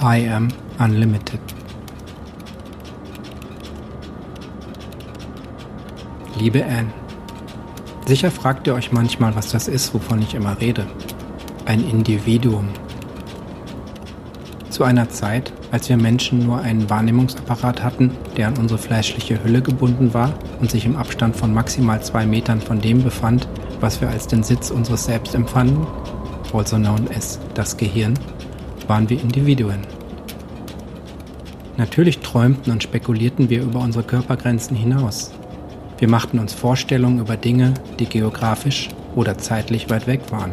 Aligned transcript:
I 0.00 0.28
am 0.28 0.48
unlimited. 0.78 1.40
Liebe 6.38 6.64
Anne, 6.64 6.92
sicher 8.06 8.30
fragt 8.30 8.66
ihr 8.66 8.74
euch 8.74 8.90
manchmal, 8.90 9.36
was 9.36 9.50
das 9.50 9.68
ist, 9.68 9.94
wovon 9.94 10.20
ich 10.20 10.34
immer 10.34 10.60
rede. 10.60 10.86
Ein 11.64 11.88
Individuum. 11.88 12.70
Zu 14.68 14.82
einer 14.82 15.08
Zeit, 15.08 15.52
als 15.70 15.88
wir 15.88 15.96
Menschen 15.96 16.44
nur 16.44 16.58
einen 16.58 16.90
Wahrnehmungsapparat 16.90 17.84
hatten, 17.84 18.10
der 18.36 18.48
an 18.48 18.58
unsere 18.58 18.78
fleischliche 18.78 19.42
Hülle 19.44 19.62
gebunden 19.62 20.12
war 20.12 20.34
und 20.60 20.72
sich 20.72 20.84
im 20.84 20.96
Abstand 20.96 21.36
von 21.36 21.54
maximal 21.54 22.02
zwei 22.02 22.26
Metern 22.26 22.60
von 22.60 22.80
dem 22.80 23.04
befand, 23.04 23.48
was 23.80 24.00
wir 24.00 24.08
als 24.08 24.26
den 24.26 24.42
Sitz 24.42 24.70
unseres 24.70 25.04
Selbst 25.04 25.36
empfanden, 25.36 25.86
also 26.52 26.76
known 26.76 27.08
as 27.16 27.38
das 27.54 27.76
Gehirn, 27.76 28.18
waren 28.88 29.08
wir 29.08 29.20
Individuen. 29.20 29.80
Natürlich 31.76 32.20
träumten 32.20 32.72
und 32.72 32.82
spekulierten 32.82 33.50
wir 33.50 33.62
über 33.62 33.80
unsere 33.80 34.04
Körpergrenzen 34.04 34.76
hinaus. 34.76 35.32
Wir 35.98 36.08
machten 36.08 36.38
uns 36.38 36.52
Vorstellungen 36.52 37.18
über 37.18 37.36
Dinge, 37.36 37.74
die 37.98 38.06
geografisch 38.06 38.88
oder 39.14 39.38
zeitlich 39.38 39.90
weit 39.90 40.06
weg 40.06 40.20
waren. 40.30 40.52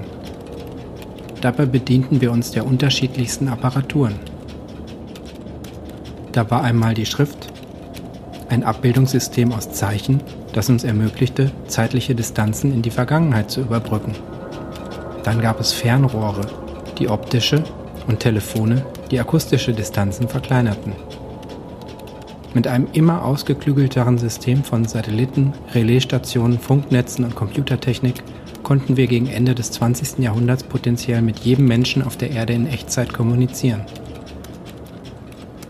Dabei 1.41 1.65
bedienten 1.65 2.21
wir 2.21 2.31
uns 2.31 2.51
der 2.51 2.65
unterschiedlichsten 2.65 3.47
Apparaturen. 3.47 4.15
Da 6.31 6.49
war 6.49 6.63
einmal 6.63 6.93
die 6.93 7.05
Schrift, 7.05 7.51
ein 8.49 8.63
Abbildungssystem 8.63 9.51
aus 9.51 9.71
Zeichen, 9.71 10.21
das 10.53 10.69
uns 10.69 10.83
ermöglichte, 10.83 11.51
zeitliche 11.67 12.15
Distanzen 12.15 12.73
in 12.73 12.81
die 12.81 12.91
Vergangenheit 12.91 13.49
zu 13.49 13.61
überbrücken. 13.61 14.13
Dann 15.23 15.41
gab 15.41 15.59
es 15.59 15.71
Fernrohre, 15.71 16.47
die 16.97 17.09
optische 17.09 17.63
und 18.07 18.19
Telefone, 18.19 18.85
die 19.11 19.19
akustische 19.19 19.73
Distanzen 19.73 20.27
verkleinerten. 20.27 20.93
Mit 22.53 22.67
einem 22.67 22.87
immer 22.91 23.23
ausgeklügelteren 23.23 24.17
System 24.17 24.63
von 24.63 24.85
Satelliten, 24.85 25.53
Relaisstationen, 25.73 26.59
Funknetzen 26.59 27.23
und 27.23 27.35
Computertechnik 27.35 28.23
konnten 28.63 28.97
wir 28.97 29.07
gegen 29.07 29.27
Ende 29.27 29.55
des 29.55 29.71
20. 29.71 30.19
Jahrhunderts 30.19 30.63
potenziell 30.63 31.21
mit 31.21 31.39
jedem 31.39 31.65
Menschen 31.65 32.03
auf 32.03 32.17
der 32.17 32.31
Erde 32.31 32.53
in 32.53 32.67
Echtzeit 32.67 33.13
kommunizieren. 33.13 33.85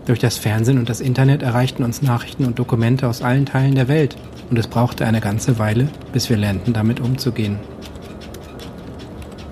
Durch 0.05 0.19
das 0.19 0.37
Fernsehen 0.37 0.79
und 0.79 0.89
das 0.89 1.01
Internet 1.01 1.43
erreichten 1.43 1.83
uns 1.83 2.01
Nachrichten 2.01 2.45
und 2.45 2.57
Dokumente 2.57 3.07
aus 3.07 3.21
allen 3.21 3.45
Teilen 3.45 3.75
der 3.75 3.87
Welt 3.87 4.17
und 4.49 4.57
es 4.57 4.67
brauchte 4.67 5.05
eine 5.05 5.21
ganze 5.21 5.59
Weile, 5.59 5.87
bis 6.11 6.29
wir 6.29 6.37
lernten, 6.37 6.73
damit 6.73 6.99
umzugehen. 6.99 7.59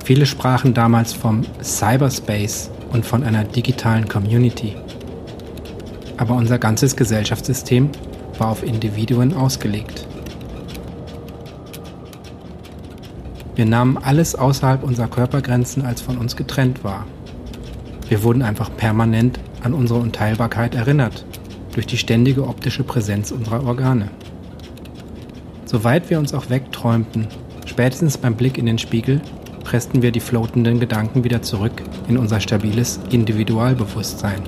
Viele 0.10 0.26
sprachen 0.26 0.74
damals 0.74 1.14
vom 1.14 1.44
Cyberspace 1.62 2.72
und 2.92 3.06
von 3.06 3.24
einer 3.24 3.44
digitalen 3.44 4.08
Community. 4.08 4.76
Aber 6.18 6.34
unser 6.34 6.58
ganzes 6.58 6.96
Gesellschaftssystem 6.96 7.92
war 8.40 8.48
auf 8.48 8.64
Individuen 8.64 9.36
ausgelegt. 9.36 10.08
Wir 13.54 13.68
nahmen 13.68 14.00
alles 14.00 14.34
außerhalb 14.34 14.82
unserer 14.82 15.10
Körpergrenzen 15.10 15.86
als 15.86 16.02
von 16.02 16.18
uns 16.18 16.36
getrennt 16.36 16.84
wahr. 16.84 17.06
Wir 18.08 18.24
wurden 18.24 18.42
einfach 18.42 18.76
permanent 18.76 19.40
an 19.62 19.76
unsere 19.76 20.00
Unteilbarkeit 20.00 20.74
erinnert, 20.74 21.24
durch 21.74 21.86
die 21.86 22.00
ständige 22.00 22.48
optische 22.48 22.82
Präsenz 22.82 23.30
unserer 23.30 23.64
Organe. 23.64 24.10
Soweit 25.66 26.10
wir 26.10 26.18
uns 26.18 26.34
auch 26.34 26.50
wegträumten, 26.50 27.28
spätestens 27.68 28.18
beim 28.18 28.34
Blick 28.34 28.58
in 28.58 28.66
den 28.66 28.80
Spiegel, 28.80 29.22
pressten 29.70 30.02
wir 30.02 30.12
die 30.12 30.20
floatenden 30.20 30.80
Gedanken 30.80 31.24
wieder 31.24 31.44
zurück 31.44 31.84
in 32.08 32.18
unser 32.18 32.40
stabiles 32.40 33.00
Individualbewusstsein. 33.12 34.42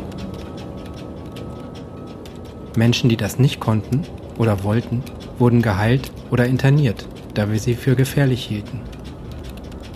Menschen, 2.76 3.08
die 3.08 3.18
das 3.18 3.38
nicht 3.38 3.60
konnten 3.60 4.02
oder 4.40 4.64
wollten, 4.64 5.04
wurden 5.38 5.62
geheilt 5.62 6.12
oder 6.32 6.48
interniert, 6.48 7.08
da 7.36 7.52
wir 7.52 7.60
sie 7.60 7.76
für 7.76 7.96
gefährlich 7.96 8.44
hielten. 8.44 8.80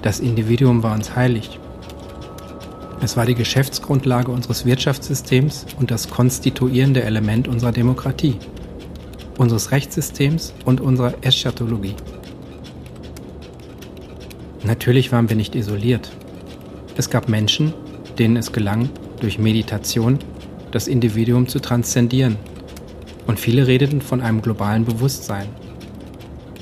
Das 0.03 0.19
Individuum 0.19 0.83
war 0.83 0.93
uns 0.93 1.15
heilig. 1.15 1.59
Es 3.01 3.17
war 3.17 3.25
die 3.25 3.33
Geschäftsgrundlage 3.33 4.31
unseres 4.31 4.63
Wirtschaftssystems 4.63 5.65
und 5.79 5.89
das 5.89 6.07
konstituierende 6.07 7.01
Element 7.01 7.47
unserer 7.47 7.71
Demokratie, 7.71 8.35
unseres 9.39 9.71
Rechtssystems 9.71 10.53
und 10.65 10.81
unserer 10.81 11.15
Eschatologie. 11.21 11.95
Natürlich 14.65 15.11
waren 15.11 15.29
wir 15.29 15.35
nicht 15.35 15.55
isoliert. 15.55 16.11
Es 16.97 17.11
gab 17.11 17.29
Menschen, 17.29 17.73
denen 18.17 18.35
es 18.35 18.51
gelang, 18.51 18.89
durch 19.19 19.37
Meditation 19.37 20.17
das 20.71 20.87
Individuum 20.87 21.47
zu 21.47 21.59
transzendieren. 21.59 22.37
Und 23.27 23.39
viele 23.39 23.67
redeten 23.67 24.01
von 24.01 24.21
einem 24.21 24.41
globalen 24.41 24.85
Bewusstsein. 24.85 25.47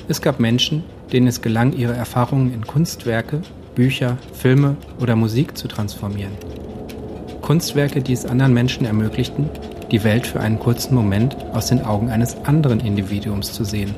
Es 0.06 0.20
gab 0.20 0.38
Menschen, 0.38 0.84
denen 1.12 1.26
es 1.26 1.40
gelang, 1.40 1.72
ihre 1.72 1.94
Erfahrungen 1.94 2.52
in 2.52 2.66
Kunstwerke, 2.66 3.40
Bücher, 3.74 4.18
Filme 4.34 4.76
oder 5.00 5.16
Musik 5.16 5.56
zu 5.56 5.66
transformieren. 5.66 6.32
Kunstwerke, 7.40 8.02
die 8.02 8.12
es 8.12 8.26
anderen 8.26 8.52
Menschen 8.52 8.86
ermöglichten, 8.86 9.48
die 9.90 10.04
Welt 10.04 10.26
für 10.26 10.40
einen 10.40 10.58
kurzen 10.58 10.94
Moment 10.94 11.36
aus 11.52 11.68
den 11.68 11.82
Augen 11.82 12.10
eines 12.10 12.36
anderen 12.44 12.80
Individuums 12.80 13.52
zu 13.52 13.64
sehen. 13.64 13.94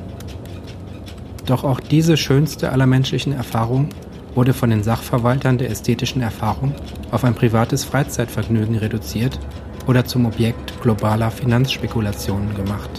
Doch 1.47 1.63
auch 1.63 1.79
diese 1.79 2.17
schönste 2.17 2.71
aller 2.73 2.85
menschlichen 2.85 3.31
Erfahrungen 3.31 3.89
wurde 4.35 4.53
von 4.53 4.69
den 4.69 4.83
Sachverwaltern 4.83 5.57
der 5.57 5.71
ästhetischen 5.71 6.21
Erfahrung 6.21 6.75
auf 7.09 7.23
ein 7.23 7.33
privates 7.33 7.85
Freizeitvergnügen 7.85 8.75
reduziert 8.75 9.39
oder 9.87 10.05
zum 10.05 10.25
Objekt 10.25 10.79
globaler 10.81 11.31
Finanzspekulationen 11.31 12.53
gemacht. 12.53 12.89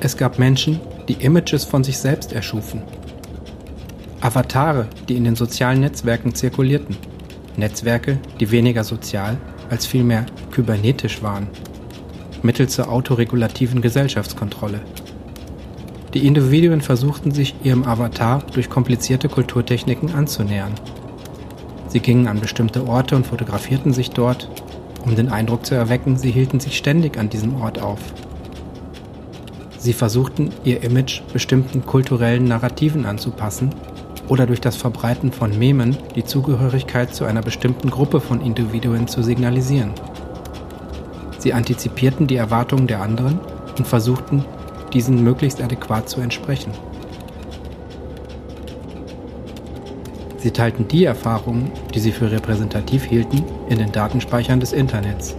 Es 0.00 0.16
gab 0.16 0.38
Menschen, 0.38 0.78
die 1.08 1.14
Images 1.14 1.64
von 1.64 1.82
sich 1.82 1.96
selbst 1.96 2.34
erschufen. 2.34 2.82
Avatare, 4.20 4.88
die 5.08 5.16
in 5.16 5.24
den 5.24 5.36
sozialen 5.36 5.80
Netzwerken 5.80 6.34
zirkulierten. 6.34 6.96
Netzwerke, 7.56 8.18
die 8.38 8.50
weniger 8.50 8.84
sozial 8.84 9.38
als 9.70 9.86
vielmehr 9.86 10.26
kybernetisch 10.50 11.22
waren 11.22 11.48
mittels 12.44 12.74
zur 12.74 12.90
autoregulativen 12.90 13.80
Gesellschaftskontrolle. 13.82 14.80
Die 16.14 16.26
Individuen 16.26 16.82
versuchten 16.82 17.30
sich 17.30 17.54
ihrem 17.62 17.84
Avatar 17.84 18.42
durch 18.52 18.68
komplizierte 18.68 19.28
Kulturtechniken 19.28 20.14
anzunähern. 20.14 20.74
Sie 21.88 22.00
gingen 22.00 22.26
an 22.26 22.40
bestimmte 22.40 22.86
Orte 22.86 23.16
und 23.16 23.26
fotografierten 23.26 23.92
sich 23.92 24.10
dort, 24.10 24.48
um 25.04 25.16
den 25.16 25.30
Eindruck 25.30 25.66
zu 25.66 25.74
erwecken, 25.74 26.16
sie 26.16 26.30
hielten 26.30 26.60
sich 26.60 26.76
ständig 26.76 27.18
an 27.18 27.28
diesem 27.28 27.60
Ort 27.60 27.80
auf. 27.80 28.00
Sie 29.78 29.92
versuchten 29.92 30.50
ihr 30.64 30.82
Image 30.82 31.22
bestimmten 31.32 31.84
kulturellen 31.84 32.44
Narrativen 32.44 33.04
anzupassen 33.04 33.70
oder 34.28 34.46
durch 34.46 34.60
das 34.60 34.76
Verbreiten 34.76 35.32
von 35.32 35.58
Memen 35.58 35.96
die 36.14 36.24
Zugehörigkeit 36.24 37.14
zu 37.14 37.24
einer 37.24 37.42
bestimmten 37.42 37.90
Gruppe 37.90 38.20
von 38.20 38.40
Individuen 38.40 39.08
zu 39.08 39.22
signalisieren. 39.22 39.92
Sie 41.42 41.52
antizipierten 41.52 42.28
die 42.28 42.36
Erwartungen 42.36 42.86
der 42.86 43.02
anderen 43.02 43.40
und 43.76 43.84
versuchten, 43.84 44.44
diesen 44.92 45.24
möglichst 45.24 45.60
adäquat 45.60 46.08
zu 46.08 46.20
entsprechen. 46.20 46.70
Sie 50.36 50.52
teilten 50.52 50.86
die 50.86 51.04
Erfahrungen, 51.04 51.72
die 51.92 51.98
sie 51.98 52.12
für 52.12 52.30
repräsentativ 52.30 53.02
hielten, 53.02 53.42
in 53.68 53.78
den 53.78 53.90
Datenspeichern 53.90 54.60
des 54.60 54.72
Internets. 54.72 55.34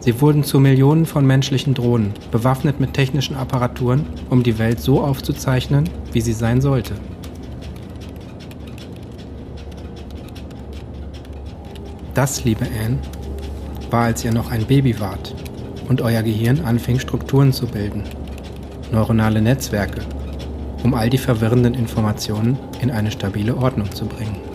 Sie 0.00 0.20
wurden 0.20 0.42
zu 0.42 0.58
Millionen 0.58 1.06
von 1.06 1.24
menschlichen 1.24 1.74
Drohnen, 1.74 2.12
bewaffnet 2.32 2.80
mit 2.80 2.94
technischen 2.94 3.36
Apparaturen, 3.36 4.06
um 4.30 4.42
die 4.42 4.58
Welt 4.58 4.80
so 4.80 5.00
aufzuzeichnen, 5.00 5.88
wie 6.10 6.22
sie 6.22 6.32
sein 6.32 6.60
sollte. 6.60 6.94
Das, 12.14 12.42
liebe 12.42 12.66
Anne, 12.84 12.98
war, 13.92 14.04
als 14.04 14.24
ihr 14.24 14.32
noch 14.32 14.50
ein 14.50 14.66
Baby 14.66 14.98
wart 15.00 15.34
und 15.88 16.00
euer 16.02 16.22
Gehirn 16.22 16.60
anfing 16.64 16.98
Strukturen 16.98 17.52
zu 17.52 17.66
bilden, 17.66 18.04
neuronale 18.92 19.40
Netzwerke, 19.40 20.00
um 20.82 20.94
all 20.94 21.10
die 21.10 21.18
verwirrenden 21.18 21.74
Informationen 21.74 22.58
in 22.80 22.90
eine 22.90 23.10
stabile 23.10 23.56
Ordnung 23.56 23.90
zu 23.92 24.06
bringen. 24.06 24.49